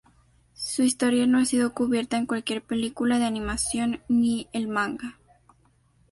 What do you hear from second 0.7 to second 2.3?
historia no ha sido cubierta en